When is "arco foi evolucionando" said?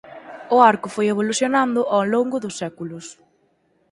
0.71-1.81